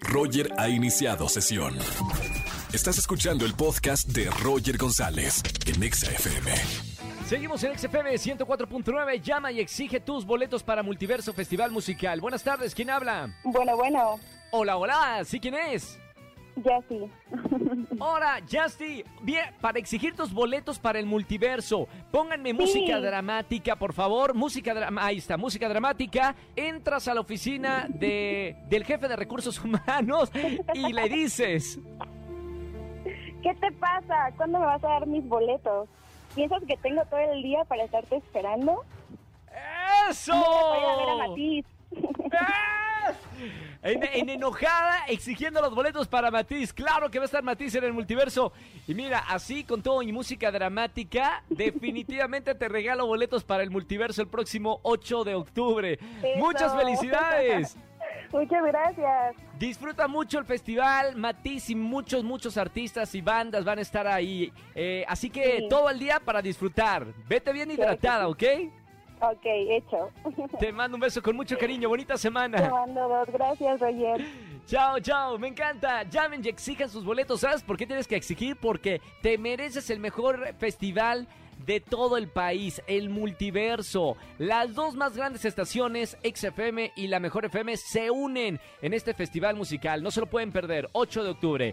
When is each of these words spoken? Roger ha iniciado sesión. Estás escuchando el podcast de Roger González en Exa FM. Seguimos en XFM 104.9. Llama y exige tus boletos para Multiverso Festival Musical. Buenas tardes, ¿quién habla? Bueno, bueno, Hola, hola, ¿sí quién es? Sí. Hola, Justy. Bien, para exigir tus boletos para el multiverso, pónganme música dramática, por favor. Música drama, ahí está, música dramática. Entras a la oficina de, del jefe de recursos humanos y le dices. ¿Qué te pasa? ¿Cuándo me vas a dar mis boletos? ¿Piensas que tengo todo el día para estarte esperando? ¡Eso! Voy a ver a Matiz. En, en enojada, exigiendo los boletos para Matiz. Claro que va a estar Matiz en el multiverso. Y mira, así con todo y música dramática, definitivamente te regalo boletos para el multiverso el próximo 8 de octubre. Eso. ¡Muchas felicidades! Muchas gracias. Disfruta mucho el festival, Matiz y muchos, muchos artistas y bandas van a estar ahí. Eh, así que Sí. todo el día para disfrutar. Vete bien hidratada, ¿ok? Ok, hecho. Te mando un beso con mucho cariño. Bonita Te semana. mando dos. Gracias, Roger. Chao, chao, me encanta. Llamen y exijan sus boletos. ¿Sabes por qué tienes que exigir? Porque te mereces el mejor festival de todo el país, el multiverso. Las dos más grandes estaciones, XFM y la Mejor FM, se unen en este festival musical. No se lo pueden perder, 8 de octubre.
Roger 0.00 0.50
ha 0.58 0.68
iniciado 0.68 1.28
sesión. 1.28 1.76
Estás 2.72 2.98
escuchando 2.98 3.44
el 3.44 3.54
podcast 3.54 4.08
de 4.08 4.30
Roger 4.42 4.76
González 4.76 5.42
en 5.66 5.82
Exa 5.82 6.10
FM. 6.10 6.52
Seguimos 7.26 7.62
en 7.64 7.78
XFM 7.78 8.14
104.9. 8.14 9.20
Llama 9.20 9.52
y 9.52 9.60
exige 9.60 10.00
tus 10.00 10.24
boletos 10.24 10.62
para 10.62 10.82
Multiverso 10.82 11.32
Festival 11.32 11.70
Musical. 11.70 12.20
Buenas 12.20 12.42
tardes, 12.42 12.74
¿quién 12.74 12.90
habla? 12.90 13.34
Bueno, 13.44 13.76
bueno, 13.76 14.18
Hola, 14.50 14.78
hola, 14.78 15.24
¿sí 15.26 15.40
quién 15.40 15.54
es? 15.54 15.98
Sí. 16.88 17.10
Hola, 17.98 18.40
Justy. 18.50 19.04
Bien, 19.22 19.54
para 19.60 19.78
exigir 19.78 20.14
tus 20.14 20.32
boletos 20.32 20.78
para 20.78 20.98
el 20.98 21.06
multiverso, 21.06 21.88
pónganme 22.10 22.52
música 22.52 23.00
dramática, 23.00 23.76
por 23.76 23.92
favor. 23.92 24.34
Música 24.34 24.74
drama, 24.74 25.04
ahí 25.04 25.18
está, 25.18 25.36
música 25.36 25.68
dramática. 25.68 26.34
Entras 26.56 27.08
a 27.08 27.14
la 27.14 27.20
oficina 27.20 27.86
de, 27.88 28.56
del 28.68 28.84
jefe 28.84 29.08
de 29.08 29.16
recursos 29.16 29.58
humanos 29.64 30.30
y 30.74 30.92
le 30.92 31.08
dices. 31.08 31.78
¿Qué 33.42 33.54
te 33.54 33.72
pasa? 33.72 34.32
¿Cuándo 34.36 34.58
me 34.58 34.66
vas 34.66 34.82
a 34.82 34.88
dar 34.88 35.06
mis 35.06 35.26
boletos? 35.26 35.88
¿Piensas 36.34 36.62
que 36.66 36.76
tengo 36.76 37.04
todo 37.06 37.20
el 37.20 37.42
día 37.42 37.64
para 37.64 37.84
estarte 37.84 38.16
esperando? 38.16 38.84
¡Eso! 40.10 40.34
Voy 40.34 40.84
a 40.84 40.96
ver 40.96 41.08
a 41.08 41.28
Matiz. 41.28 41.66
En, 43.82 44.02
en 44.02 44.28
enojada, 44.28 45.06
exigiendo 45.06 45.60
los 45.60 45.74
boletos 45.74 46.08
para 46.08 46.30
Matiz. 46.30 46.72
Claro 46.72 47.10
que 47.10 47.18
va 47.18 47.24
a 47.24 47.26
estar 47.26 47.42
Matiz 47.42 47.74
en 47.74 47.84
el 47.84 47.92
multiverso. 47.92 48.52
Y 48.86 48.94
mira, 48.94 49.20
así 49.28 49.64
con 49.64 49.82
todo 49.82 50.02
y 50.02 50.12
música 50.12 50.50
dramática, 50.50 51.42
definitivamente 51.48 52.54
te 52.54 52.68
regalo 52.68 53.06
boletos 53.06 53.44
para 53.44 53.62
el 53.62 53.70
multiverso 53.70 54.22
el 54.22 54.28
próximo 54.28 54.80
8 54.82 55.24
de 55.24 55.34
octubre. 55.34 55.92
Eso. 56.22 56.38
¡Muchas 56.38 56.74
felicidades! 56.76 57.76
Muchas 58.32 58.62
gracias. 58.62 59.36
Disfruta 59.58 60.06
mucho 60.06 60.38
el 60.38 60.44
festival, 60.44 61.16
Matiz 61.16 61.70
y 61.70 61.74
muchos, 61.74 62.22
muchos 62.24 62.58
artistas 62.58 63.14
y 63.14 63.22
bandas 63.22 63.64
van 63.64 63.78
a 63.78 63.82
estar 63.82 64.06
ahí. 64.06 64.52
Eh, 64.74 65.04
así 65.08 65.30
que 65.30 65.58
Sí. 65.60 65.66
todo 65.70 65.88
el 65.88 65.98
día 65.98 66.20
para 66.20 66.42
disfrutar. 66.42 67.06
Vete 67.26 67.52
bien 67.52 67.70
hidratada, 67.70 68.28
¿ok? 68.28 68.42
Ok, 69.20 69.44
hecho. 69.44 70.10
Te 70.60 70.72
mando 70.72 70.96
un 70.96 71.00
beso 71.00 71.22
con 71.22 71.36
mucho 71.36 71.56
cariño. 71.58 71.88
Bonita 71.88 72.14
Te 72.14 72.20
semana. 72.20 72.70
mando 72.70 73.08
dos. 73.08 73.28
Gracias, 73.32 73.80
Roger. 73.80 74.24
Chao, 74.66 75.00
chao, 75.00 75.38
me 75.38 75.48
encanta. 75.48 76.02
Llamen 76.02 76.42
y 76.44 76.48
exijan 76.48 76.90
sus 76.90 77.02
boletos. 77.02 77.40
¿Sabes 77.40 77.62
por 77.62 77.78
qué 77.78 77.86
tienes 77.86 78.06
que 78.06 78.16
exigir? 78.16 78.54
Porque 78.56 79.00
te 79.22 79.38
mereces 79.38 79.88
el 79.88 79.98
mejor 79.98 80.54
festival 80.58 81.26
de 81.64 81.80
todo 81.80 82.18
el 82.18 82.28
país, 82.28 82.82
el 82.86 83.08
multiverso. 83.08 84.16
Las 84.36 84.74
dos 84.74 84.94
más 84.94 85.16
grandes 85.16 85.46
estaciones, 85.46 86.18
XFM 86.22 86.92
y 86.96 87.06
la 87.06 87.18
Mejor 87.18 87.46
FM, 87.46 87.78
se 87.78 88.10
unen 88.10 88.60
en 88.82 88.92
este 88.92 89.14
festival 89.14 89.56
musical. 89.56 90.02
No 90.02 90.10
se 90.10 90.20
lo 90.20 90.26
pueden 90.26 90.52
perder, 90.52 90.88
8 90.92 91.24
de 91.24 91.30
octubre. 91.30 91.72